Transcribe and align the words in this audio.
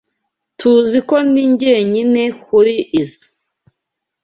Tuziko 0.57 1.15
ndi 1.27 1.43
jyenyine 1.59 2.23
kurizoi. 2.43 3.27